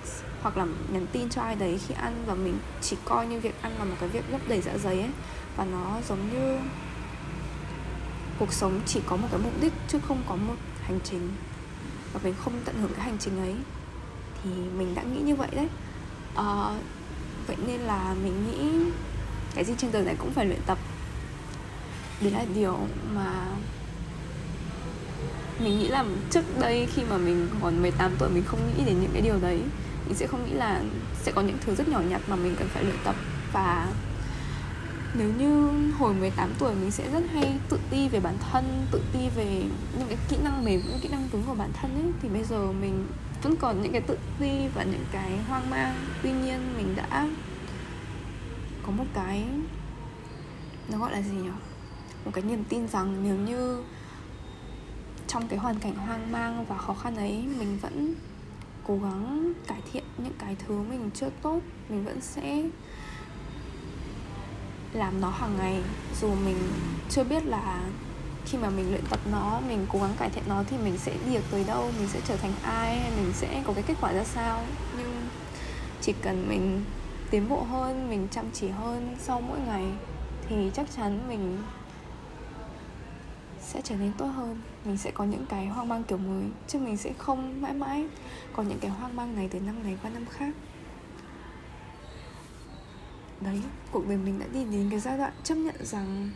hoặc 0.43 0.57
là 0.57 0.67
nhắn 0.93 1.07
tin 1.13 1.29
cho 1.29 1.43
ai 1.43 1.57
đấy 1.57 1.81
khi 1.87 1.95
ăn 1.95 2.25
và 2.27 2.35
mình 2.35 2.59
chỉ 2.81 2.97
coi 3.05 3.27
như 3.27 3.41
việc 3.41 3.63
ăn 3.63 3.73
là 3.79 3.85
một 3.85 3.97
cái 4.01 4.09
việc 4.09 4.25
lấp 4.31 4.41
đầy 4.49 4.61
dạ 4.61 4.79
dày 4.79 5.01
ấy. 5.01 5.11
Và 5.57 5.65
nó 5.65 6.01
giống 6.09 6.33
như 6.33 6.59
cuộc 8.39 8.53
sống 8.53 8.81
chỉ 8.87 9.01
có 9.07 9.17
một 9.17 9.29
cái 9.31 9.41
mục 9.45 9.53
đích 9.61 9.73
chứ 9.89 9.99
không 10.09 10.23
có 10.29 10.37
một 10.37 10.57
hành 10.83 10.99
trình. 11.05 11.33
Và 12.13 12.21
mình 12.25 12.35
không 12.45 12.53
tận 12.65 12.75
hưởng 12.81 12.93
cái 12.97 13.05
hành 13.05 13.19
trình 13.19 13.39
ấy. 13.41 13.55
Thì 14.43 14.51
mình 14.51 14.95
đã 14.95 15.03
nghĩ 15.03 15.21
như 15.21 15.37
vậy 15.37 15.49
đấy. 15.53 15.69
À, 16.37 16.81
vậy 17.47 17.57
nên 17.67 17.81
là 17.81 18.15
mình 18.23 18.47
nghĩ 18.47 18.91
cái 19.55 19.65
gì 19.65 19.75
trên 19.79 19.93
đời 19.93 20.05
này 20.05 20.17
cũng 20.19 20.33
phải 20.33 20.47
luyện 20.47 20.61
tập. 20.67 20.79
Đấy 22.21 22.31
là 22.31 22.45
điều 22.55 22.79
mà 23.15 23.47
mình 25.63 25.79
nghĩ 25.79 25.89
là 25.89 26.05
trước 26.31 26.45
đây 26.61 26.87
khi 26.95 27.03
mà 27.11 27.19
mình 27.19 27.49
còn 27.63 27.83
18 27.83 28.13
tuổi, 28.19 28.31
mình 28.31 28.43
không 28.47 28.61
nghĩ 28.67 28.85
đến 28.85 29.01
những 29.01 29.11
cái 29.13 29.23
điều 29.23 29.39
đấy. 29.39 29.63
Mình 30.07 30.15
sẽ 30.15 30.27
không 30.27 30.47
nghĩ 30.47 30.53
là 30.53 30.83
sẽ 31.23 31.33
có 31.33 31.43
những 31.43 31.57
thứ 31.67 31.75
rất 31.75 31.89
nhỏ 31.89 32.01
nhặt 32.01 32.21
mà 32.29 32.37
mình 32.37 32.55
cần 32.59 32.69
phải 32.69 32.85
luyện 32.85 32.97
tập. 33.05 33.15
Và 33.53 33.89
nếu 35.15 35.29
như 35.39 35.71
hồi 35.99 36.15
18 36.15 36.51
tuổi, 36.59 36.75
mình 36.75 36.91
sẽ 36.91 37.11
rất 37.11 37.23
hay 37.33 37.55
tự 37.69 37.79
ti 37.91 38.09
về 38.09 38.21
bản 38.21 38.35
thân, 38.53 38.87
tự 38.91 39.01
ti 39.13 39.29
về 39.37 39.65
những 39.99 40.09
cái 40.09 40.19
kỹ 40.29 40.37
năng 40.45 40.65
mềm, 40.65 40.81
những 40.89 40.99
kỹ 41.01 41.09
năng 41.09 41.29
cứng 41.33 41.43
của 41.47 41.55
bản 41.55 41.71
thân 41.73 41.95
ấy, 41.95 42.13
thì 42.23 42.29
bây 42.29 42.45
giờ 42.45 42.73
mình 42.73 43.07
vẫn 43.43 43.57
còn 43.57 43.83
những 43.83 43.93
cái 43.93 44.01
tự 44.01 44.19
ti 44.41 44.69
và 44.75 44.83
những 44.83 45.05
cái 45.13 45.39
hoang 45.49 45.71
mang. 45.71 45.95
Tuy 46.23 46.33
nhiên, 46.33 46.59
mình 46.77 46.97
đã 46.97 47.29
có 48.87 48.93
một 48.93 49.05
cái, 49.15 49.45
nó 50.89 50.99
gọi 50.99 51.13
là 51.13 51.23
gì 51.23 51.37
nhỉ? 51.37 51.49
Một 52.25 52.31
cái 52.35 52.45
niềm 52.45 52.65
tin 52.65 52.89
rằng 52.89 53.17
nếu 53.25 53.35
như 53.35 53.83
trong 55.33 55.49
cái 55.49 55.59
hoàn 55.59 55.79
cảnh 55.79 55.95
hoang 55.95 56.33
mang 56.33 56.65
và 56.69 56.79
khó 56.79 56.95
khăn 56.95 57.17
ấy, 57.17 57.45
mình 57.59 57.79
vẫn 57.83 58.15
cố 58.87 58.99
gắng 59.03 59.53
cải 59.67 59.81
thiện 59.93 60.05
những 60.19 60.33
cái 60.39 60.57
thứ 60.67 60.83
mình 60.83 61.11
chưa 61.15 61.31
tốt. 61.43 61.61
Mình 61.89 62.05
vẫn 62.05 62.21
sẽ 62.21 62.63
làm 64.93 65.21
nó 65.21 65.31
hàng 65.31 65.57
ngày. 65.59 65.83
Dù 66.21 66.35
mình 66.45 66.59
chưa 67.11 67.25
biết 67.25 67.47
là 67.47 67.81
khi 68.45 68.59
mà 68.59 68.71
mình 68.71 68.91
luyện 68.91 69.05
tập 69.11 69.21
nó, 69.31 69.61
mình 69.69 69.87
cố 69.93 69.99
gắng 69.99 70.15
cải 70.19 70.31
thiện 70.31 70.45
nó 70.49 70.63
thì 70.71 70.77
mình 70.85 70.99
sẽ 70.99 71.17
đi 71.27 71.35
được 71.35 71.45
tới 71.51 71.65
đâu, 71.65 71.91
mình 71.99 72.09
sẽ 72.09 72.21
trở 72.29 72.37
thành 72.37 72.53
ai 72.63 73.11
mình 73.17 73.33
sẽ 73.33 73.63
có 73.67 73.73
cái 73.73 73.85
kết 73.87 73.95
quả 74.01 74.13
ra 74.13 74.25
sao. 74.25 74.63
Nhưng 74.99 75.29
chỉ 76.01 76.13
cần 76.23 76.49
mình 76.49 76.85
tiến 77.31 77.49
bộ 77.49 77.63
hơn, 77.63 78.11
mình 78.11 78.29
chăm 78.31 78.45
chỉ 78.53 78.69
hơn 78.69 79.17
sau 79.21 79.41
mỗi 79.41 79.59
ngày 79.67 79.85
thì 80.49 80.71
chắc 80.75 80.87
chắn 80.97 81.29
mình 81.29 81.63
sẽ 83.73 83.81
trở 83.85 83.97
nên 83.97 84.13
tốt 84.19 84.27
hơn. 84.27 84.61
Mình 84.85 84.97
sẽ 84.97 85.11
có 85.11 85.25
những 85.25 85.47
cái 85.47 85.67
hoang 85.67 85.89
mang 85.89 86.05
kiểu 86.05 86.19
mới, 86.19 86.45
chứ 86.69 86.79
mình 86.79 86.97
sẽ 86.97 87.13
không 87.19 87.63
mãi 87.63 87.73
mãi 87.73 88.07
có 88.53 88.63
những 88.63 88.79
cái 88.79 88.91
hoang 88.91 89.17
mang 89.17 89.37
này 89.37 89.49
từ 89.53 89.61
năm 89.61 89.83
này 89.83 89.99
qua 90.03 90.11
năm 90.11 90.27
khác. 90.27 90.55
Đấy, 93.41 93.63
cuộc 93.91 94.09
đời 94.09 94.17
mình 94.17 94.39
đã 94.39 94.47
đi 94.53 94.65
đến 94.65 94.91
cái 94.91 95.01
giai 95.01 95.19
đoạn 95.19 95.33
chấp 95.45 95.55
nhận 95.55 95.75
rằng 95.81 96.31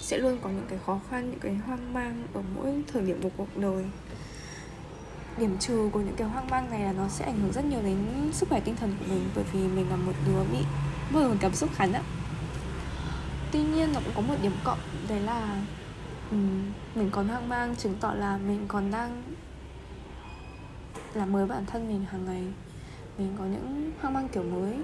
sẽ 0.00 0.18
luôn 0.18 0.38
có 0.42 0.50
những 0.50 0.66
cái 0.68 0.78
khó 0.86 1.00
khăn, 1.10 1.30
những 1.30 1.40
cái 1.40 1.54
hoang 1.54 1.94
mang 1.94 2.26
ở 2.34 2.42
mỗi 2.54 2.82
thời 2.92 3.02
điểm 3.02 3.22
của 3.22 3.30
cuộc 3.36 3.56
đời. 3.56 3.84
Điểm 5.38 5.58
trừ 5.58 5.90
của 5.92 6.00
những 6.00 6.16
cái 6.16 6.28
hoang 6.28 6.50
mang 6.50 6.70
này 6.70 6.80
là 6.80 6.92
nó 6.92 7.08
sẽ 7.08 7.24
ảnh 7.24 7.40
hưởng 7.40 7.52
rất 7.52 7.64
nhiều 7.64 7.82
đến 7.82 7.98
sức 8.32 8.48
khỏe 8.48 8.60
tinh 8.60 8.76
thần 8.76 8.96
của 8.98 9.04
mình, 9.08 9.28
bởi 9.34 9.44
vì 9.52 9.60
mình 9.60 9.90
là 9.90 9.96
một 9.96 10.12
đứa 10.26 10.44
bị 10.52 10.64
vừa 11.12 11.34
cảm 11.40 11.54
xúc 11.54 11.70
khá 11.74 11.86
nặng. 11.86 12.04
Tuy 13.52 13.62
nhiên, 13.62 13.92
nó 13.92 14.00
cũng 14.04 14.14
có 14.14 14.20
một 14.20 14.34
điểm 14.42 14.52
cộng, 14.64 14.78
đấy 15.08 15.20
là 15.20 15.62
Ừ, 16.32 16.38
mình 16.94 17.10
còn 17.10 17.28
hoang 17.28 17.48
mang 17.48 17.76
chứng 17.76 17.94
tỏ 18.00 18.14
là 18.14 18.36
mình 18.36 18.64
còn 18.68 18.90
đang 18.90 19.22
làm 21.14 21.32
mới 21.32 21.46
bản 21.46 21.66
thân 21.66 21.88
mình 21.88 22.04
hàng 22.04 22.24
ngày. 22.24 22.42
Mình 23.18 23.36
có 23.38 23.44
những 23.44 23.92
hoang 24.00 24.14
mang 24.14 24.28
kiểu 24.28 24.42
mới 24.42 24.78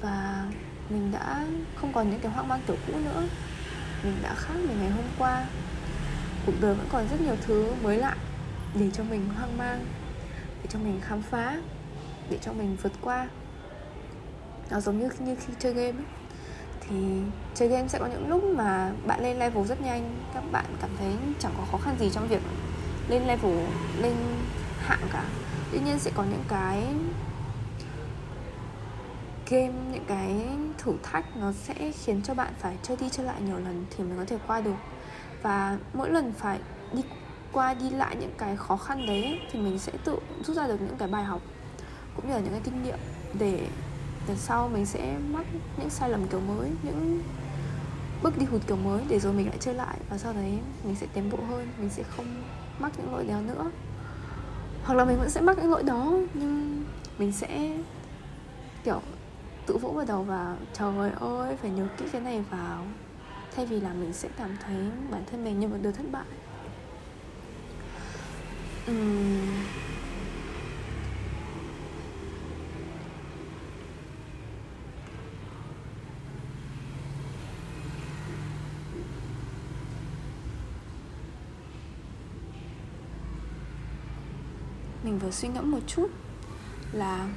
và 0.00 0.46
mình 0.90 1.12
đã 1.12 1.46
không 1.74 1.92
còn 1.92 2.10
những 2.10 2.20
cái 2.20 2.32
hoang 2.32 2.48
mang 2.48 2.60
kiểu 2.66 2.76
cũ 2.86 2.92
nữa. 3.04 3.22
Mình 4.04 4.14
đã 4.22 4.34
khác 4.34 4.54
mình 4.68 4.78
ngày 4.80 4.90
hôm 4.90 5.04
qua. 5.18 5.46
Cuộc 6.46 6.52
đời 6.60 6.74
vẫn 6.74 6.86
còn 6.92 7.08
rất 7.08 7.20
nhiều 7.20 7.36
thứ 7.46 7.72
mới 7.82 7.98
lạ 7.98 8.16
để 8.74 8.90
cho 8.92 9.04
mình 9.04 9.28
hoang 9.36 9.58
mang, 9.58 9.84
để 10.62 10.68
cho 10.68 10.78
mình 10.78 11.00
khám 11.00 11.22
phá, 11.22 11.60
để 12.30 12.38
cho 12.42 12.52
mình 12.52 12.76
vượt 12.82 12.92
qua. 13.00 13.28
Nó 14.70 14.80
giống 14.80 14.98
như 14.98 15.08
như 15.18 15.34
khi 15.34 15.52
chơi 15.58 15.72
game 15.72 15.98
ấy 15.98 16.23
thì 16.88 16.96
chơi 17.54 17.68
game 17.68 17.88
sẽ 17.88 17.98
có 17.98 18.06
những 18.06 18.28
lúc 18.28 18.44
mà 18.44 18.92
bạn 19.06 19.22
lên 19.22 19.38
level 19.38 19.66
rất 19.66 19.80
nhanh. 19.80 20.16
Các 20.34 20.42
bạn 20.52 20.64
cảm 20.80 20.90
thấy 20.98 21.12
chẳng 21.38 21.52
có 21.56 21.64
khó 21.72 21.78
khăn 21.78 21.96
gì 21.98 22.10
trong 22.10 22.28
việc 22.28 22.42
lên 23.08 23.22
level, 23.22 23.58
lên 24.00 24.14
hạng 24.78 25.08
cả. 25.12 25.24
Tuy 25.72 25.78
nhiên 25.84 25.98
sẽ 25.98 26.10
có 26.14 26.22
những 26.22 26.44
cái 26.48 26.82
game, 29.50 29.72
những 29.92 30.04
cái 30.06 30.46
thử 30.78 30.92
thách 31.02 31.36
nó 31.36 31.52
sẽ 31.52 31.92
khiến 32.04 32.22
cho 32.22 32.34
bạn 32.34 32.52
phải 32.58 32.76
chơi 32.82 32.96
đi 32.96 33.08
chơi 33.08 33.26
lại 33.26 33.40
nhiều 33.40 33.58
lần 33.58 33.84
thì 33.96 34.04
mới 34.04 34.18
có 34.18 34.24
thể 34.24 34.38
qua 34.46 34.60
được. 34.60 34.76
Và 35.42 35.78
mỗi 35.94 36.10
lần 36.10 36.32
phải 36.32 36.58
đi 36.92 37.02
qua 37.52 37.74
đi 37.74 37.90
lại 37.90 38.16
những 38.20 38.34
cái 38.38 38.56
khó 38.56 38.76
khăn 38.76 39.06
đấy 39.06 39.40
thì 39.50 39.58
mình 39.58 39.78
sẽ 39.78 39.92
tự 40.04 40.18
rút 40.44 40.56
ra 40.56 40.66
được 40.66 40.80
những 40.80 40.96
cái 40.98 41.08
bài 41.08 41.24
học 41.24 41.40
cũng 42.16 42.28
như 42.28 42.34
là 42.34 42.40
những 42.40 42.52
cái 42.52 42.60
kinh 42.64 42.82
nghiệm 42.82 42.98
để 43.38 43.66
lần 44.28 44.36
sau 44.36 44.68
mình 44.68 44.86
sẽ 44.86 45.18
mắc 45.30 45.46
những 45.78 45.90
sai 45.90 46.10
lầm 46.10 46.28
kiểu 46.28 46.40
mới, 46.40 46.70
những 46.82 47.22
bước 48.22 48.38
đi 48.38 48.46
hụt 48.46 48.60
kiểu 48.66 48.76
mới 48.76 49.02
để 49.08 49.18
rồi 49.18 49.32
mình 49.32 49.46
lại 49.46 49.56
chơi 49.60 49.74
lại. 49.74 49.96
Và 50.10 50.18
sau 50.18 50.32
đấy 50.32 50.58
mình 50.84 50.96
sẽ 51.00 51.06
tiến 51.14 51.30
bộ 51.30 51.38
hơn, 51.48 51.68
mình 51.78 51.90
sẽ 51.90 52.02
không 52.16 52.42
mắc 52.78 52.92
những 52.98 53.12
lỗi 53.12 53.24
đó 53.24 53.40
nữa. 53.40 53.70
Hoặc 54.84 54.94
là 54.94 55.04
mình 55.04 55.18
vẫn 55.18 55.30
sẽ 55.30 55.40
mắc 55.40 55.58
những 55.58 55.70
lỗi 55.70 55.82
đó, 55.82 56.12
nhưng 56.34 56.84
mình 57.18 57.32
sẽ, 57.32 57.78
kiểu, 58.84 59.00
tự 59.66 59.76
vỗ 59.76 59.88
vào 59.88 60.04
đầu 60.04 60.22
và 60.22 60.56
trời 60.72 61.10
ơi, 61.20 61.56
phải 61.56 61.70
nhớ 61.70 61.86
kỹ 61.96 62.04
cái 62.12 62.20
này 62.20 62.44
vào. 62.50 62.84
Thay 63.56 63.66
vì 63.66 63.80
là 63.80 63.92
mình 63.92 64.12
sẽ 64.12 64.28
cảm 64.36 64.56
thấy 64.66 64.76
bản 65.10 65.22
thân 65.30 65.44
mình 65.44 65.60
như 65.60 65.68
một 65.68 65.76
đứa 65.82 65.92
thất 65.92 66.04
bại. 66.12 66.24
Uhm. 68.90 69.93
Vừa 85.24 85.30
suy 85.30 85.48
ngẫm 85.48 85.70
một 85.70 85.78
chút 85.86 86.10
là 86.92 87.28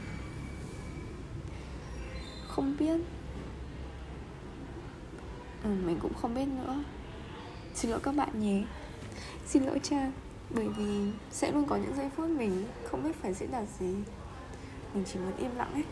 không 2.48 2.76
biết. 2.80 3.00
Ừ, 5.64 5.70
mình 5.86 6.00
cũng 6.02 6.14
không 6.14 6.34
biết 6.34 6.46
nữa. 6.48 6.84
Xin 7.76 7.92
lỗi 7.92 8.00
các 8.04 8.16
bạn 8.16 8.40
nhé. 8.40 8.64
Xin 9.46 9.64
lỗi 9.64 9.80
cha 9.84 10.12
bởi 10.50 10.68
vì 10.70 11.12
sẽ 11.32 11.52
luôn 11.52 11.66
có 11.66 11.76
những 11.76 11.96
giây 11.98 12.10
phút 12.16 12.30
mình 12.30 12.66
không 12.92 13.04
biết 13.04 13.22
phải 13.22 13.34
diễn 13.34 13.52
đạt 13.52 13.64
gì. 13.80 13.96
Mình 14.94 15.04
chỉ 15.14 15.20
muốn 15.20 15.38
im 15.38 15.56
lặng 15.56 15.74
ấy. 15.74 15.84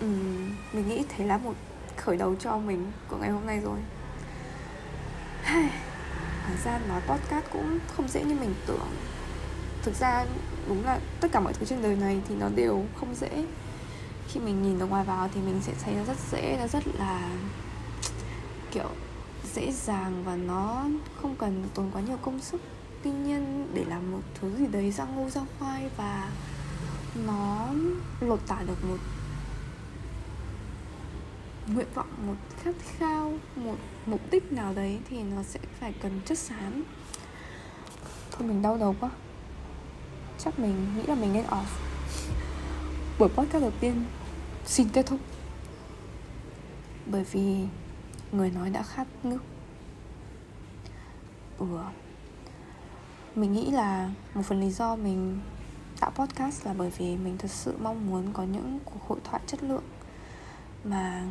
Ừ, 0.00 0.06
mình 0.72 0.88
nghĩ 0.88 1.04
thế 1.08 1.26
là 1.26 1.38
một 1.38 1.54
khởi 1.96 2.16
đầu 2.16 2.36
cho 2.36 2.58
mình 2.58 2.92
của 3.08 3.16
ngày 3.16 3.30
hôm 3.30 3.46
nay 3.46 3.60
rồi. 3.60 3.78
Hóa 6.50 6.58
ra 6.64 6.80
nói 6.88 7.00
podcast 7.00 7.44
cũng 7.52 7.78
không 7.96 8.08
dễ 8.08 8.24
như 8.24 8.34
mình 8.34 8.54
tưởng. 8.66 8.88
Thực 9.82 9.94
ra 9.94 10.24
đúng 10.68 10.84
là 10.84 10.98
tất 11.20 11.28
cả 11.32 11.40
mọi 11.40 11.52
thứ 11.52 11.66
trên 11.66 11.82
đời 11.82 11.96
này 11.96 12.20
thì 12.28 12.34
nó 12.34 12.48
đều 12.48 12.84
không 13.00 13.14
dễ. 13.14 13.44
Khi 14.28 14.40
mình 14.40 14.62
nhìn 14.62 14.78
từ 14.78 14.86
ngoài 14.86 15.04
vào 15.04 15.28
thì 15.34 15.40
mình 15.40 15.60
sẽ 15.62 15.72
thấy 15.84 15.94
nó 15.94 16.04
rất 16.04 16.16
dễ, 16.32 16.56
nó 16.60 16.66
rất 16.66 16.82
là 16.98 17.30
kiểu 18.70 18.88
dễ 19.54 19.72
dàng 19.72 20.22
và 20.24 20.36
nó 20.36 20.84
không 21.22 21.36
cần 21.36 21.64
tốn 21.74 21.90
quá 21.92 22.02
nhiều 22.02 22.16
công 22.22 22.40
sức. 22.40 22.60
Tuy 23.02 23.10
nhiên 23.10 23.68
để 23.74 23.84
làm 23.88 24.12
một 24.12 24.22
thứ 24.40 24.56
gì 24.58 24.66
đấy 24.66 24.90
ra 24.90 25.04
ngô 25.04 25.30
ra 25.30 25.40
khoai 25.58 25.90
và 25.96 26.30
nó 27.26 27.68
lột 28.20 28.40
tả 28.46 28.56
được 28.66 28.84
một 28.88 28.98
nguyện 31.74 31.86
vọng 31.94 32.08
một 32.26 32.34
khát 32.62 32.74
khao, 32.98 33.32
một 33.56 33.76
mục 34.06 34.20
đích 34.30 34.52
nào 34.52 34.74
đấy 34.74 34.98
thì 35.08 35.22
nó 35.22 35.42
sẽ 35.42 35.60
phải 35.80 35.94
cần 36.02 36.20
chất 36.24 36.38
xám. 36.38 36.84
Thôi 38.30 38.48
mình 38.48 38.62
đau 38.62 38.76
đầu 38.76 38.96
quá. 39.00 39.10
Chắc 40.38 40.58
mình 40.58 40.86
nghĩ 40.96 41.02
là 41.06 41.14
mình 41.14 41.32
nên 41.32 41.44
off. 41.44 41.64
Buổi 43.18 43.28
podcast 43.28 43.62
đầu 43.62 43.72
tiên 43.80 44.04
xin 44.66 44.88
kết 44.88 45.06
thúc. 45.06 45.20
Bởi 47.06 47.24
vì 47.32 47.66
người 48.32 48.50
nói 48.50 48.70
đã 48.70 48.82
khát 48.82 49.06
nước. 49.22 49.42
Ừ 51.58 51.66
mình 53.34 53.52
nghĩ 53.52 53.70
là 53.70 54.10
một 54.34 54.42
phần 54.42 54.60
lý 54.60 54.70
do 54.70 54.96
mình 54.96 55.40
tạo 56.00 56.10
podcast 56.10 56.66
là 56.66 56.74
bởi 56.78 56.90
vì 56.98 57.16
mình 57.16 57.38
thật 57.38 57.50
sự 57.50 57.74
mong 57.82 58.10
muốn 58.10 58.32
có 58.32 58.42
những 58.42 58.78
cuộc 58.84 59.08
hội 59.08 59.18
thoại 59.24 59.42
chất 59.46 59.62
lượng 59.62 59.82
mà 60.84 61.24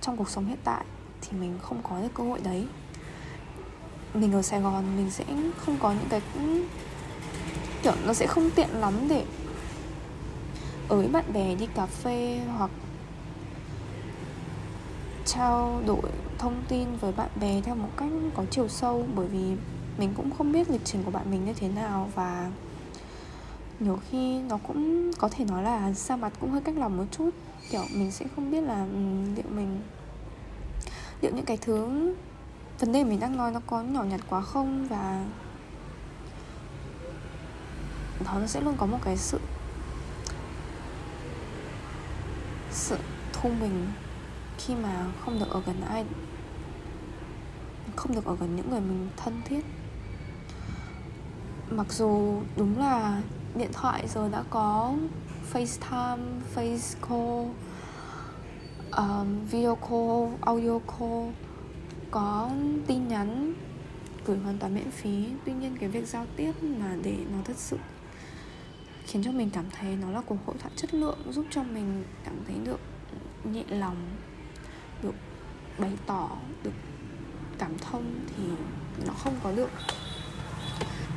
trong 0.00 0.16
cuộc 0.16 0.28
sống 0.30 0.46
hiện 0.46 0.58
tại 0.64 0.84
thì 1.20 1.38
mình 1.38 1.58
không 1.62 1.80
có 1.82 2.00
được 2.00 2.08
cơ 2.14 2.24
hội 2.24 2.40
đấy. 2.42 2.66
Mình 4.14 4.32
ở 4.32 4.42
Sài 4.42 4.60
Gòn 4.60 4.96
mình 4.96 5.10
sẽ 5.10 5.24
không 5.56 5.76
có 5.80 5.92
những 5.92 6.08
cái, 6.08 6.20
kiểu, 7.82 7.92
nó 8.06 8.14
sẽ 8.14 8.26
không 8.26 8.50
tiện 8.50 8.68
lắm 8.70 8.94
để 9.08 9.24
ở 10.88 10.96
với 10.96 11.08
bạn 11.08 11.24
bè 11.32 11.54
đi 11.54 11.66
cà 11.74 11.86
phê 11.86 12.40
hoặc 12.56 12.70
trao 15.26 15.82
đổi 15.86 16.10
thông 16.38 16.62
tin 16.68 16.96
với 17.00 17.12
bạn 17.12 17.28
bè 17.40 17.60
theo 17.60 17.74
một 17.74 17.88
cách 17.96 18.08
có 18.34 18.44
chiều 18.50 18.68
sâu. 18.68 19.06
Bởi 19.14 19.26
vì 19.26 19.56
mình 19.98 20.14
cũng 20.16 20.30
không 20.38 20.52
biết 20.52 20.70
lịch 20.70 20.84
trình 20.84 21.02
của 21.04 21.10
bạn 21.10 21.30
mình 21.30 21.44
như 21.44 21.52
thế 21.52 21.68
nào 21.68 22.10
và 22.14 22.50
nhiều 23.80 23.98
khi 24.10 24.40
nó 24.40 24.58
cũng 24.66 25.12
có 25.18 25.28
thể 25.28 25.44
nói 25.44 25.62
là 25.62 25.92
xa 25.92 26.16
mặt 26.16 26.32
cũng 26.40 26.50
hơi 26.50 26.60
cách 26.60 26.78
lòng 26.78 26.96
một 26.96 27.04
chút 27.10 27.30
kiểu, 27.70 27.84
mình 27.90 28.10
sẽ 28.10 28.26
không 28.36 28.50
biết 28.50 28.60
là 28.60 28.80
ừ, 28.80 28.98
liệu 29.36 29.46
mình, 29.54 29.80
liệu 31.20 31.32
những 31.34 31.44
cái 31.44 31.56
thứ, 31.56 32.14
vấn 32.78 32.92
đề 32.92 33.04
mình 33.04 33.20
đang 33.20 33.36
nói 33.36 33.50
nó 33.52 33.60
có 33.66 33.82
nhỏ 33.82 34.04
nhặt 34.04 34.20
quá 34.28 34.40
không 34.40 34.88
và 34.88 35.24
nó 38.34 38.46
sẽ 38.46 38.60
luôn 38.60 38.76
có 38.78 38.86
một 38.86 38.98
cái 39.04 39.16
sự 39.16 39.40
sự 42.70 42.96
thu 43.32 43.50
mình 43.60 43.86
khi 44.58 44.74
mà 44.74 45.06
không 45.24 45.38
được 45.38 45.50
ở 45.50 45.62
gần 45.66 45.80
ai, 45.88 46.04
không 47.96 48.14
được 48.14 48.24
ở 48.24 48.36
gần 48.40 48.56
những 48.56 48.70
người 48.70 48.80
mình 48.80 49.08
thân 49.16 49.40
thiết. 49.44 49.64
Mặc 51.70 51.86
dù 51.92 52.40
đúng 52.56 52.78
là 52.78 53.22
điện 53.54 53.70
thoại 53.72 54.08
giờ 54.08 54.28
đã 54.28 54.42
có 54.50 54.94
FaceTime, 55.52 56.40
Face 56.54 56.94
Call, 57.08 57.50
um, 58.96 59.46
video 59.50 59.74
call, 59.74 60.34
audio 60.40 60.78
call, 60.78 61.30
có 62.10 62.50
tin 62.86 63.08
nhắn 63.08 63.54
gửi 64.26 64.38
hoàn 64.38 64.58
toàn 64.58 64.74
miễn 64.74 64.90
phí. 64.90 65.24
Tuy 65.44 65.52
nhiên 65.52 65.76
cái 65.80 65.88
việc 65.88 66.08
giao 66.08 66.26
tiếp 66.36 66.52
mà 66.62 66.96
để 67.02 67.16
nó 67.32 67.38
thật 67.44 67.56
sự 67.56 67.76
khiến 69.06 69.22
cho 69.24 69.32
mình 69.32 69.50
cảm 69.50 69.64
thấy 69.70 69.96
nó 69.96 70.10
là 70.10 70.20
cuộc 70.20 70.36
hội 70.46 70.56
thoại 70.58 70.72
chất 70.76 70.94
lượng 70.94 71.18
giúp 71.30 71.46
cho 71.50 71.62
mình 71.62 72.04
cảm 72.24 72.34
thấy 72.46 72.56
được 72.64 72.80
nhẹ 73.44 73.64
lòng, 73.68 73.96
được 75.02 75.14
bày 75.78 75.92
tỏ, 76.06 76.28
được 76.62 76.74
cảm 77.58 77.78
thông 77.78 78.04
thì 78.26 78.44
nó 79.06 79.12
không 79.12 79.34
có 79.42 79.52
được 79.52 79.70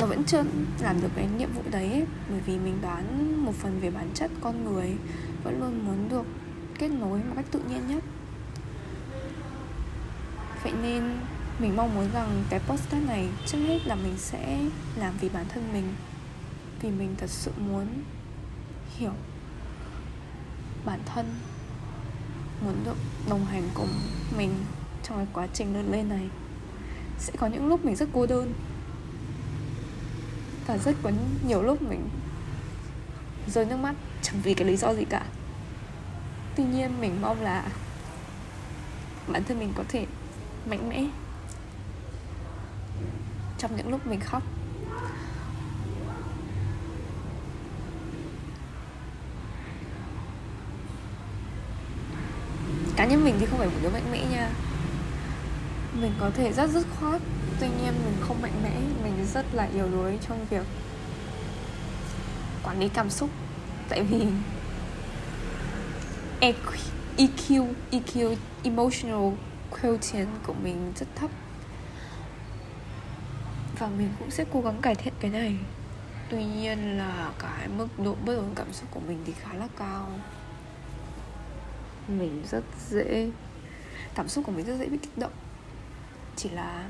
nó 0.03 0.07
vẫn 0.09 0.23
chưa 0.23 0.43
làm 0.81 1.01
được 1.01 1.07
cái 1.15 1.27
nhiệm 1.37 1.53
vụ 1.53 1.61
đấy 1.71 1.91
ấy, 1.91 2.05
bởi 2.29 2.39
vì 2.39 2.57
mình 2.57 2.77
đoán 2.81 3.35
một 3.45 3.51
phần 3.55 3.79
về 3.79 3.91
bản 3.91 4.09
chất 4.13 4.31
con 4.41 4.65
người. 4.65 4.95
Vẫn 5.43 5.59
luôn 5.59 5.85
muốn 5.85 6.09
được 6.09 6.25
kết 6.79 6.87
nối 6.87 7.19
một 7.19 7.33
cách 7.35 7.45
tự 7.51 7.59
nhiên 7.69 7.87
nhất. 7.87 8.03
Vậy 10.63 10.73
nên 10.81 11.03
mình 11.59 11.75
mong 11.75 11.95
muốn 11.95 12.09
rằng 12.13 12.43
cái 12.49 12.59
postcard 12.59 13.07
này 13.07 13.27
trước 13.45 13.57
hết 13.57 13.79
là 13.85 13.95
mình 13.95 14.13
sẽ 14.17 14.59
làm 14.95 15.13
vì 15.21 15.29
bản 15.29 15.45
thân 15.49 15.63
mình. 15.73 15.95
Vì 16.81 16.89
mình 16.89 17.15
thật 17.17 17.29
sự 17.29 17.51
muốn 17.57 17.87
hiểu 18.97 19.13
bản 20.85 20.99
thân. 21.05 21.25
Muốn 22.65 22.75
được 22.85 22.97
đồng 23.29 23.45
hành 23.45 23.69
cùng 23.73 23.89
mình 24.37 24.51
trong 25.03 25.17
cái 25.17 25.27
quá 25.33 25.47
trình 25.53 25.73
lớn 25.73 25.91
lên 25.91 26.09
này. 26.09 26.29
Sẽ 27.19 27.33
có 27.37 27.47
những 27.47 27.67
lúc 27.67 27.85
mình 27.85 27.95
rất 27.95 28.09
cô 28.13 28.25
đơn 28.25 28.53
và 30.67 30.77
rất 30.77 30.95
có 31.03 31.11
nhiều 31.47 31.61
lúc 31.61 31.81
mình 31.81 32.09
rơi 33.47 33.65
nước 33.65 33.77
mắt, 33.77 33.95
chẳng 34.21 34.35
vì 34.43 34.53
cái 34.53 34.67
lý 34.67 34.77
do 34.77 34.93
gì 34.93 35.05
cả. 35.05 35.25
Tuy 36.55 36.63
nhiên 36.63 37.01
mình 37.01 37.21
mong 37.21 37.41
là 37.41 37.63
bản 39.27 39.43
thân 39.43 39.59
mình 39.59 39.73
có 39.75 39.83
thể 39.87 40.05
mạnh 40.65 40.89
mẽ 40.89 41.05
trong 43.57 43.75
những 43.75 43.89
lúc 43.89 44.07
mình 44.07 44.19
khóc. 44.19 44.43
Cá 52.95 53.05
nhân 53.05 53.23
mình 53.23 53.35
thì 53.39 53.45
không 53.45 53.59
phải 53.59 53.67
một 53.67 53.77
đứa 53.81 53.89
mạnh 53.89 54.11
mẽ 54.11 54.25
nha. 54.31 54.49
Mình 56.01 56.13
có 56.19 56.29
thể 56.35 56.53
rất 56.53 56.69
dứt 56.69 56.87
khoát 56.99 57.21
tuy 57.59 57.67
nhiên 57.67 57.93
mình 58.05 58.15
không 58.21 58.41
mạnh 58.41 58.63
mẽ, 58.63 58.79
mình 59.03 59.25
rất 59.33 59.45
là 59.53 59.63
yếu 59.73 59.87
đuối 59.89 60.17
trong 60.27 60.45
việc 60.49 60.65
quản 62.63 62.79
lý 62.79 62.89
cảm 62.89 63.09
xúc. 63.09 63.29
Tại 63.89 64.03
vì 64.03 64.27
EQ 67.17 67.73
EQ 67.91 68.35
emotional 68.63 69.33
quotient 69.69 70.29
của 70.43 70.53
mình 70.53 70.93
rất 70.95 71.07
thấp. 71.15 71.31
Và 73.79 73.87
mình 73.87 74.09
cũng 74.19 74.31
sẽ 74.31 74.45
cố 74.53 74.61
gắng 74.61 74.81
cải 74.81 74.95
thiện 74.95 75.13
cái 75.19 75.31
này. 75.31 75.55
Tuy 76.29 76.43
nhiên 76.43 76.97
là 76.97 77.31
cái 77.39 77.67
mức 77.67 77.87
độ 77.97 78.15
bất 78.25 78.35
ổn 78.35 78.51
cảm 78.55 78.73
xúc 78.73 78.87
của 78.91 78.99
mình 78.99 79.23
thì 79.25 79.33
khá 79.41 79.53
là 79.53 79.67
cao. 79.77 80.09
Mình 82.07 82.43
rất 82.51 82.63
dễ, 82.89 83.31
cảm 84.15 84.27
xúc 84.27 84.45
của 84.45 84.51
mình 84.51 84.65
rất 84.65 84.75
dễ 84.77 84.85
bị 84.85 84.97
kích 84.97 85.17
động. 85.17 85.31
Chỉ 86.35 86.49
là 86.49 86.89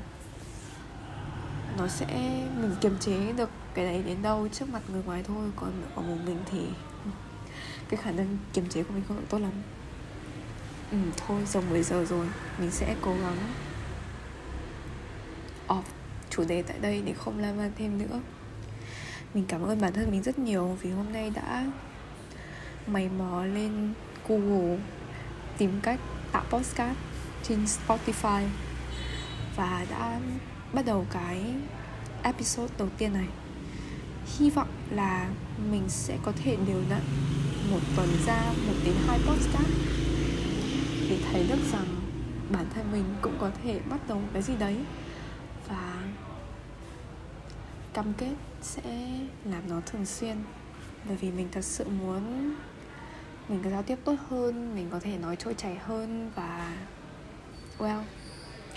nó 1.78 1.88
sẽ, 1.88 2.06
mình 2.60 2.74
kiềm 2.80 2.98
chế 3.00 3.32
được 3.32 3.50
cái 3.74 3.84
đấy 3.84 4.02
đến 4.06 4.22
đâu 4.22 4.48
trước 4.52 4.68
mặt 4.68 4.82
người 4.92 5.02
ngoài 5.02 5.22
thôi, 5.22 5.50
còn 5.56 5.72
ở 5.94 6.02
một 6.02 6.16
mình 6.26 6.38
thì 6.50 6.66
cái 7.88 8.00
khả 8.02 8.10
năng 8.10 8.36
kiềm 8.52 8.68
chế 8.68 8.82
của 8.82 8.94
mình 8.94 9.02
không 9.08 9.16
được 9.16 9.26
tốt 9.28 9.38
lắm. 9.38 9.52
Ừ 10.90 10.98
thôi, 11.16 11.42
giờ 11.46 11.60
10 11.60 11.82
giờ 11.82 12.04
rồi, 12.04 12.26
mình 12.58 12.70
sẽ 12.70 12.96
cố 13.02 13.14
gắng 13.14 13.36
off 15.68 15.82
chủ 16.30 16.44
đề 16.44 16.62
tại 16.62 16.78
đây 16.78 17.02
để 17.04 17.12
không 17.12 17.38
lan 17.38 17.56
man 17.56 17.72
thêm 17.76 17.98
nữa. 17.98 18.20
Mình 19.34 19.44
cảm 19.48 19.62
ơn 19.62 19.80
bản 19.80 19.92
thân 19.92 20.10
mình 20.10 20.22
rất 20.22 20.38
nhiều 20.38 20.78
vì 20.82 20.90
hôm 20.90 21.12
nay 21.12 21.30
đã 21.30 21.66
mày 22.86 23.08
mò 23.08 23.44
lên 23.44 23.94
google 24.28 24.78
tìm 25.58 25.80
cách 25.82 26.00
tạo 26.32 26.44
postcard 26.50 26.98
trên 27.42 27.64
spotify 27.64 28.46
và 29.56 29.86
đã 29.90 30.20
bắt 30.74 30.82
đầu 30.86 31.06
cái 31.10 31.54
episode 32.22 32.74
đầu 32.78 32.88
tiên 32.98 33.12
này. 33.12 33.26
Hy 34.38 34.50
vọng 34.50 34.68
là 34.90 35.28
mình 35.70 35.84
sẽ 35.88 36.18
có 36.22 36.32
thể 36.44 36.56
đều 36.66 36.82
đặn 36.90 37.02
một 37.70 37.80
tuần 37.96 38.08
ra, 38.26 38.42
một 38.66 38.74
đến 38.84 38.94
hai 39.06 39.18
podcast 39.18 39.68
để 41.08 41.18
thấy 41.32 41.46
được 41.48 41.72
rằng 41.72 41.86
bản 42.50 42.66
thân 42.74 42.92
mình 42.92 43.04
cũng 43.22 43.36
có 43.40 43.50
thể 43.62 43.80
bắt 43.90 44.00
đầu 44.08 44.20
cái 44.32 44.42
gì 44.42 44.54
đấy 44.58 44.76
và 45.68 46.02
cam 47.92 48.12
kết 48.12 48.34
sẽ 48.62 49.10
làm 49.44 49.62
nó 49.68 49.80
thường 49.86 50.06
xuyên. 50.06 50.36
Bởi 51.08 51.16
vì 51.16 51.30
mình 51.30 51.48
thật 51.52 51.64
sự 51.64 51.84
muốn 51.84 52.54
mình 53.48 53.60
có 53.64 53.70
giao 53.70 53.82
tiếp 53.82 53.98
tốt 54.04 54.14
hơn, 54.28 54.74
mình 54.74 54.88
có 54.90 55.00
thể 55.00 55.18
nói 55.18 55.36
trôi 55.36 55.54
chảy 55.54 55.74
hơn 55.74 56.30
và, 56.34 56.76
well, 57.78 58.02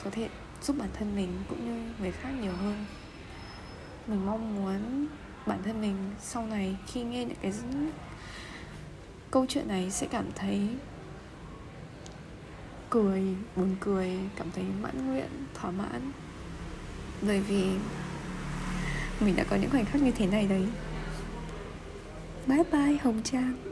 có 0.03 0.09
thể 0.09 0.29
giúp 0.61 0.75
bản 0.79 0.89
thân 0.93 1.15
mình 1.15 1.29
cũng 1.49 1.65
như 1.65 1.93
người 1.99 2.11
khác 2.11 2.29
nhiều 2.41 2.53
hơn. 2.53 2.85
Mình 4.07 4.25
mong 4.25 4.55
muốn 4.55 5.07
bản 5.45 5.59
thân 5.63 5.81
mình 5.81 5.95
sau 6.21 6.47
này 6.47 6.77
khi 6.87 7.03
nghe 7.03 7.25
những 7.25 7.37
cái 7.41 7.53
câu 9.31 9.45
chuyện 9.49 9.67
này 9.67 9.91
sẽ 9.91 10.07
cảm 10.07 10.25
thấy 10.35 10.67
cười, 12.89 13.23
buồn 13.55 13.75
cười, 13.79 14.17
cảm 14.35 14.47
thấy 14.51 14.63
mãn 14.81 15.07
nguyện, 15.07 15.29
thỏa 15.53 15.71
mãn. 15.71 16.11
Bởi 17.21 17.39
vì 17.41 17.65
mình 19.19 19.35
đã 19.35 19.43
có 19.49 19.55
những 19.55 19.69
khoảnh 19.69 19.85
khắc 19.85 20.01
như 20.01 20.11
thế 20.11 20.25
này 20.25 20.47
đấy. 20.47 20.67
Bye 22.47 22.63
bye, 22.71 22.97
hồng 23.03 23.21
trang. 23.23 23.66